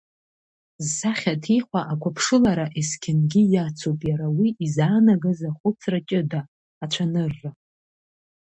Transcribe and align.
Зсахьа 0.85 1.33
ҭихуа 1.43 1.81
ақәыԥшылара 1.93 2.65
есқьынгьы 2.79 3.41
иацуп 3.53 3.99
иара 4.09 4.27
уи 4.37 4.49
изаанагаз 4.65 5.39
ахәыцра 5.49 5.99
ҷыда, 6.07 6.41
ацәанырра. 6.83 7.51